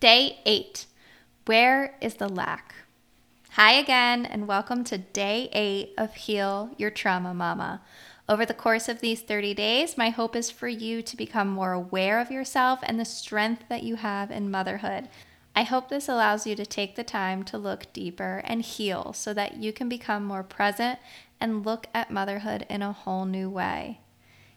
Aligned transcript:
Day 0.00 0.38
8 0.46 0.86
Where 1.46 1.96
is 2.00 2.14
the 2.14 2.28
lack? 2.28 2.72
Hi 3.54 3.72
again, 3.72 4.24
and 4.24 4.46
welcome 4.46 4.84
to 4.84 4.96
day 4.96 5.48
8 5.52 5.94
of 5.98 6.14
Heal 6.14 6.70
Your 6.78 6.92
Trauma 6.92 7.34
Mama. 7.34 7.82
Over 8.28 8.46
the 8.46 8.54
course 8.54 8.88
of 8.88 9.00
these 9.00 9.22
30 9.22 9.54
days, 9.54 9.98
my 9.98 10.10
hope 10.10 10.36
is 10.36 10.52
for 10.52 10.68
you 10.68 11.02
to 11.02 11.16
become 11.16 11.48
more 11.48 11.72
aware 11.72 12.20
of 12.20 12.30
yourself 12.30 12.78
and 12.84 13.00
the 13.00 13.04
strength 13.04 13.64
that 13.68 13.82
you 13.82 13.96
have 13.96 14.30
in 14.30 14.52
motherhood. 14.52 15.08
I 15.56 15.64
hope 15.64 15.88
this 15.88 16.08
allows 16.08 16.46
you 16.46 16.54
to 16.54 16.64
take 16.64 16.94
the 16.94 17.02
time 17.02 17.42
to 17.46 17.58
look 17.58 17.92
deeper 17.92 18.40
and 18.44 18.62
heal 18.62 19.12
so 19.12 19.34
that 19.34 19.56
you 19.56 19.72
can 19.72 19.88
become 19.88 20.24
more 20.24 20.44
present 20.44 21.00
and 21.40 21.66
look 21.66 21.88
at 21.92 22.12
motherhood 22.12 22.64
in 22.70 22.82
a 22.82 22.92
whole 22.92 23.24
new 23.24 23.50
way. 23.50 23.98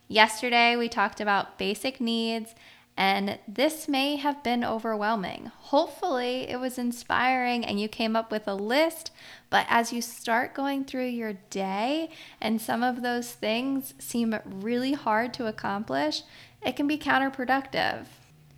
Yesterday, 0.07 0.75
we 0.75 0.87
talked 0.87 1.19
about 1.19 1.57
basic 1.57 1.99
needs 1.99 2.53
and 2.97 3.39
this 3.47 3.87
may 3.87 4.17
have 4.17 4.43
been 4.43 4.63
overwhelming. 4.63 5.51
Hopefully, 5.57 6.49
it 6.49 6.59
was 6.59 6.77
inspiring 6.77 7.65
and 7.65 7.79
you 7.79 7.87
came 7.87 8.15
up 8.15 8.31
with 8.31 8.47
a 8.47 8.53
list. 8.53 9.11
But 9.49 9.65
as 9.69 9.91
you 9.93 10.01
start 10.01 10.53
going 10.53 10.85
through 10.85 11.07
your 11.07 11.33
day 11.49 12.09
and 12.39 12.61
some 12.61 12.83
of 12.83 13.01
those 13.01 13.31
things 13.31 13.93
seem 13.97 14.35
really 14.45 14.93
hard 14.93 15.33
to 15.35 15.47
accomplish, 15.47 16.23
it 16.61 16.75
can 16.75 16.87
be 16.87 16.97
counterproductive. 16.97 18.05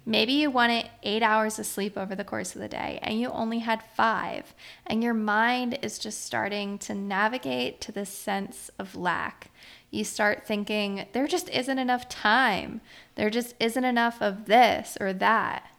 Maybe 0.06 0.34
you 0.34 0.52
wanted 0.52 0.90
eight 1.02 1.24
hours 1.24 1.58
of 1.60 1.66
sleep 1.66 1.98
over 1.98 2.14
the 2.14 2.26
course 2.26 2.56
of 2.56 2.62
the 2.62 2.68
day 2.68 3.00
and 3.02 3.20
you 3.20 3.30
only 3.30 3.60
had 3.60 3.84
five, 3.96 4.54
and 4.86 5.04
your 5.04 5.14
mind 5.14 5.80
is 5.82 5.98
just 5.98 6.26
starting 6.26 6.78
to 6.80 6.94
navigate 6.94 7.80
to 7.82 7.92
this 7.92 8.10
sense 8.10 8.70
of 8.78 8.96
lack 8.96 9.50
you 9.94 10.04
start 10.04 10.44
thinking, 10.44 11.06
there 11.14 11.28
just 11.28 11.50
isn't 11.50 11.78
enough 11.78 12.10
time. 12.10 12.82
There 13.14 13.30
just 13.30 13.54
isn't 13.60 13.84
enough 13.84 14.24
of 14.24 14.46
this 14.46 14.98
or 15.00 15.14
that. 15.14 15.70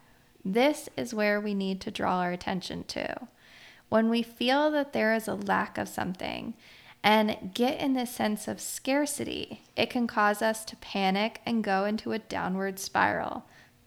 This 0.45 0.87
is 0.95 1.13
where 1.13 1.41
we 1.41 1.53
need 1.53 1.81
to 1.81 1.91
draw 1.91 2.19
our 2.19 2.31
attention 2.31 2.85
to. 2.85 3.27
When 3.89 4.09
we 4.09 4.23
feel 4.23 4.71
that 4.71 4.93
there 4.93 5.13
is 5.13 5.27
a 5.27 5.35
lack 5.35 5.77
of 5.77 5.89
something 5.89 6.53
and 7.03 7.51
get 7.53 7.81
in 7.81 7.91
this 7.91 8.09
sense 8.09 8.47
of 8.47 8.61
scarcity, 8.61 9.63
it 9.75 9.89
can 9.89 10.07
cause 10.07 10.41
us 10.41 10.63
to 10.65 10.77
panic 10.77 11.41
and 11.45 11.61
go 11.61 11.83
into 11.83 12.13
a 12.13 12.19
downward 12.19 12.79
spiral. 12.79 13.43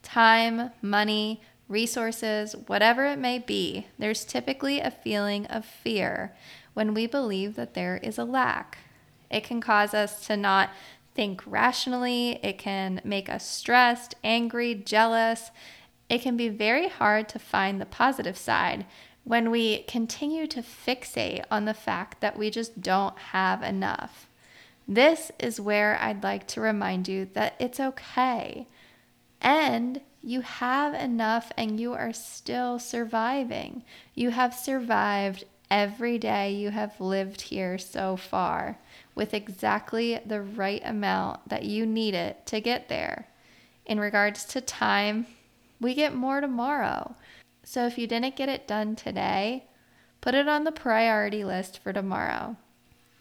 Time, 0.09 0.71
money, 0.81 1.43
resources, 1.69 2.57
whatever 2.67 3.05
it 3.05 3.19
may 3.19 3.39
be, 3.39 3.89
there's 3.99 4.25
typically 4.25 4.81
a 4.81 4.91
feeling 4.91 5.45
of 5.49 5.67
fear 5.67 6.35
when 6.73 6.95
we 6.95 7.07
believe 7.07 7.57
that 7.57 7.75
there 7.75 7.99
is 7.99 8.17
a 8.17 8.25
lack. 8.25 8.79
It 9.31 9.45
can 9.45 9.61
cause 9.61 9.93
us 9.93 10.27
to 10.27 10.35
not 10.35 10.71
think 11.15 11.43
rationally. 11.45 12.41
It 12.43 12.57
can 12.57 13.03
make 13.05 13.29
us 13.29 13.47
stressed, 13.47 14.15
angry, 14.25 14.75
jealous. 14.75 15.51
It 16.09 16.23
can 16.23 16.39
be 16.39 16.49
very 16.49 16.89
hard 16.89 17.29
to 17.29 17.39
find 17.39 17.79
the 17.79 17.85
positive 17.85 18.39
side 18.39 18.87
when 19.25 19.51
we 19.51 19.83
continue 19.83 20.47
to 20.47 20.63
fixate 20.63 21.45
on 21.51 21.67
the 21.67 21.75
fact 21.75 22.23
that 22.23 22.39
we 22.39 22.49
just 22.49 22.81
don't 22.81 23.19
have 23.19 23.63
enough. 23.63 24.27
This 24.89 25.31
is 25.39 25.61
where 25.61 25.99
I'd 26.01 26.23
like 26.23 26.47
to 26.49 26.63
remind 26.63 27.09
you 27.09 27.29
that 27.35 27.57
it's 27.59 27.79
okay. 27.79 28.69
And 29.49 30.03
you 30.21 30.43
have 30.43 30.93
enough 30.93 31.53
and 31.57 31.81
you 31.81 31.95
are 31.95 32.13
still 32.13 32.79
surviving. 32.79 33.83
You 34.15 34.29
have 34.29 34.53
survived 34.53 35.45
every 35.71 36.19
day 36.19 36.53
you 36.53 36.69
have 36.69 37.01
lived 37.01 37.41
here 37.41 37.79
so 37.79 38.15
far 38.15 38.79
with 39.15 39.33
exactly 39.33 40.21
the 40.27 40.43
right 40.43 40.83
amount 40.85 41.49
that 41.49 41.65
you 41.65 41.87
need 41.87 42.13
it 42.13 42.45
to 42.45 42.61
get 42.61 42.91
there. 42.91 43.27
In 43.87 43.99
regards 43.99 44.45
to 44.45 44.61
time, 44.61 45.27
we 45.81 45.95
get 45.95 46.15
more 46.15 46.43
tomorrow. 46.43 47.15
So 47.65 47.87
if 47.87 47.97
you 47.97 48.07
didn't 48.07 48.37
get 48.37 48.51
it 48.51 48.69
done 48.69 48.97
today, 48.97 49.65
put 50.21 50.35
it 50.35 50.47
on 50.47 50.65
the 50.65 50.73
priority 50.73 51.43
list 51.43 51.79
for 51.79 51.95
tomorrow. 51.95 52.57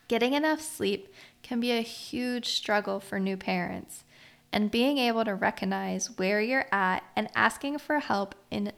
Getting 0.09 0.33
enough 0.33 0.59
sleep 0.59 1.07
can 1.41 1.61
be 1.61 1.71
a 1.71 1.79
huge 1.79 2.47
struggle 2.47 2.99
for 2.99 3.17
new 3.17 3.37
parents, 3.37 4.03
and 4.51 4.71
being 4.71 4.97
able 4.97 5.25
to 5.25 5.35
recognize 5.35 6.17
where 6.17 6.41
you're 6.41 6.67
at 6.71 7.03
and 7.15 7.29
asking 7.35 7.79
for 7.79 7.99
help 7.99 8.35
in 8.49 8.71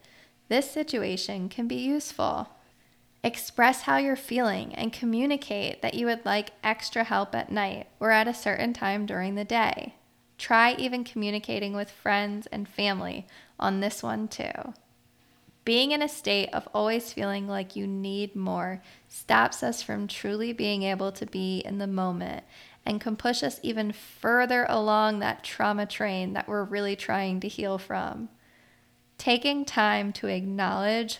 this 0.48 0.70
situation 0.70 1.48
can 1.48 1.68
be 1.68 1.76
useful. 1.76 2.48
Express 3.22 3.82
how 3.82 3.98
you're 3.98 4.16
feeling 4.16 4.74
and 4.74 4.92
communicate 4.92 5.82
that 5.82 5.94
you 5.94 6.06
would 6.06 6.24
like 6.24 6.52
extra 6.64 7.04
help 7.04 7.34
at 7.34 7.52
night 7.52 7.86
or 8.00 8.10
at 8.10 8.26
a 8.26 8.34
certain 8.34 8.72
time 8.72 9.06
during 9.06 9.34
the 9.34 9.44
day. 9.44 9.94
Try 10.38 10.74
even 10.78 11.04
communicating 11.04 11.74
with 11.74 11.90
friends 11.90 12.46
and 12.46 12.66
family 12.66 13.26
on 13.58 13.80
this 13.80 14.02
one 14.02 14.26
too. 14.26 14.72
Being 15.66 15.92
in 15.92 16.02
a 16.02 16.08
state 16.08 16.48
of 16.54 16.66
always 16.72 17.12
feeling 17.12 17.46
like 17.46 17.76
you 17.76 17.86
need 17.86 18.34
more 18.34 18.82
stops 19.08 19.62
us 19.62 19.82
from 19.82 20.08
truly 20.08 20.54
being 20.54 20.82
able 20.82 21.12
to 21.12 21.26
be 21.26 21.58
in 21.58 21.78
the 21.78 21.86
moment 21.86 22.44
and 22.84 23.00
can 23.00 23.16
push 23.16 23.42
us 23.42 23.60
even 23.62 23.92
further 23.92 24.66
along 24.68 25.18
that 25.18 25.44
trauma 25.44 25.86
train 25.86 26.32
that 26.32 26.48
we're 26.48 26.64
really 26.64 26.96
trying 26.96 27.40
to 27.40 27.48
heal 27.48 27.78
from. 27.78 28.28
Taking 29.18 29.64
time 29.64 30.12
to 30.14 30.28
acknowledge 30.28 31.18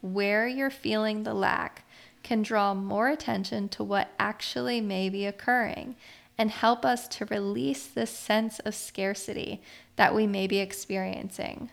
where 0.00 0.46
you're 0.46 0.70
feeling 0.70 1.22
the 1.22 1.34
lack 1.34 1.84
can 2.22 2.42
draw 2.42 2.74
more 2.74 3.08
attention 3.08 3.68
to 3.68 3.84
what 3.84 4.10
actually 4.18 4.80
may 4.80 5.08
be 5.08 5.26
occurring 5.26 5.96
and 6.38 6.50
help 6.50 6.84
us 6.84 7.06
to 7.08 7.26
release 7.26 7.86
this 7.86 8.10
sense 8.10 8.58
of 8.60 8.74
scarcity 8.74 9.62
that 9.96 10.14
we 10.14 10.26
may 10.26 10.46
be 10.46 10.58
experiencing. 10.58 11.70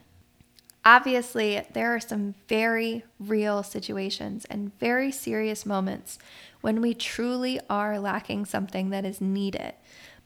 Obviously, 0.89 1.61
there 1.71 1.93
are 1.93 1.99
some 1.99 2.33
very 2.47 3.03
real 3.19 3.61
situations 3.61 4.43
and 4.45 4.75
very 4.79 5.11
serious 5.11 5.63
moments 5.63 6.17
when 6.61 6.81
we 6.81 6.95
truly 6.95 7.59
are 7.69 7.99
lacking 7.99 8.43
something 8.43 8.89
that 8.89 9.05
is 9.05 9.21
needed. 9.21 9.73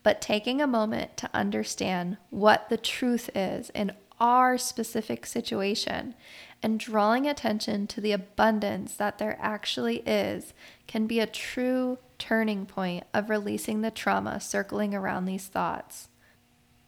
But 0.04 0.22
taking 0.22 0.62
a 0.62 0.66
moment 0.66 1.18
to 1.18 1.30
understand 1.34 2.16
what 2.30 2.70
the 2.70 2.78
truth 2.78 3.30
is 3.36 3.72
in 3.72 3.92
our 4.22 4.58
specific 4.58 5.26
situation 5.26 6.16
and 6.62 6.80
drawing 6.80 7.28
attention 7.28 7.86
to 7.88 8.00
the 8.00 8.14
abundance 8.14 8.94
that 8.94 9.18
there 9.18 9.38
actually 9.42 9.98
is 10.08 10.54
can 10.88 11.08
be 11.08 11.20
a 11.20 11.28
true 11.28 11.98
turning 12.18 12.66
point 12.66 13.04
of 13.14 13.30
releasing 13.30 13.82
the 13.82 13.92
trauma 13.92 14.40
circling 14.40 14.96
around 14.96 15.26
these 15.26 15.48
thoughts. 15.48 16.08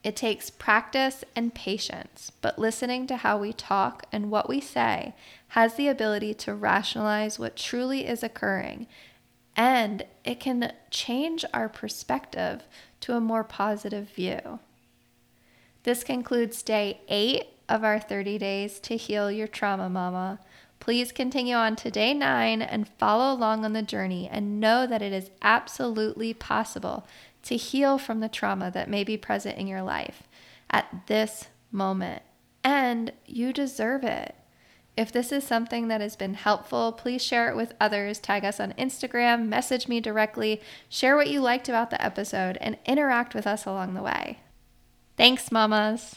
It 0.06 0.16
takes 0.16 0.52
practice 0.52 1.24
and 1.36 1.52
patience, 1.56 2.32
but 2.40 2.60
listening 2.60 3.08
to 3.08 3.18
how 3.18 3.40
we 3.40 3.52
talk 3.52 4.06
and 4.12 4.30
what 4.30 4.48
we 4.48 4.62
say 4.62 5.16
has 5.50 5.74
the 5.74 5.88
ability 5.88 6.36
to 6.36 6.54
rationalize 6.54 7.40
what 7.40 7.56
truly 7.56 8.06
is 8.06 8.22
occurring, 8.22 8.86
and 9.56 10.06
it 10.24 10.40
can 10.40 10.72
change 10.92 11.44
our 11.56 11.68
perspective 11.68 12.68
to 13.00 13.18
a 13.18 13.20
more 13.20 13.44
positive 13.44 14.08
view. 14.12 14.60
This 15.82 16.04
concludes 16.04 16.62
day 16.62 17.02
eight 17.08 17.46
of 17.68 17.84
our 17.84 18.00
30 18.00 18.38
days 18.38 18.80
to 18.82 18.98
heal 18.98 19.32
your 19.32 19.48
trauma, 19.48 19.90
mama. 19.90 20.40
Please 20.80 21.12
continue 21.12 21.56
on 21.56 21.76
to 21.78 21.90
day 21.90 22.14
nine 22.14 22.62
and 22.62 22.88
follow 23.00 23.34
along 23.34 23.66
on 23.66 23.74
the 23.74 23.82
journey 23.82 24.30
and 24.32 24.60
know 24.60 24.86
that 24.86 25.02
it 25.02 25.14
is 25.14 25.32
absolutely 25.42 26.32
possible 26.32 27.08
to 27.46 27.56
heal 27.56 27.98
from 27.98 28.20
the 28.20 28.30
trauma 28.30 28.70
that 28.72 28.90
may 28.90 29.04
be 29.04 29.18
present 29.18 29.58
in 29.58 29.68
your 29.68 29.82
life 29.82 30.24
at 30.70 31.08
this 31.08 31.48
moment. 31.72 32.22
And 32.64 33.12
you 33.26 33.54
deserve 33.54 34.04
it. 34.04 34.36
If 34.98 35.12
this 35.12 35.32
is 35.32 35.44
something 35.44 35.90
that 35.90 36.02
has 36.02 36.16
been 36.16 36.36
helpful, 36.36 36.94
please 36.94 37.22
share 37.22 37.50
it 37.50 37.56
with 37.56 37.74
others. 37.80 38.20
Tag 38.20 38.46
us 38.46 38.60
on 38.60 38.74
Instagram, 38.74 39.48
message 39.48 39.88
me 39.88 40.00
directly, 40.00 40.62
share 40.88 41.16
what 41.16 41.30
you 41.30 41.42
liked 41.42 41.68
about 41.68 41.90
the 41.90 42.04
episode, 42.04 42.58
and 42.62 42.78
interact 42.86 43.36
with 43.36 43.46
us 43.46 43.66
along 43.66 43.94
the 43.94 44.02
way. 44.02 44.40
Thanks, 45.18 45.52
mamas. 45.52 46.16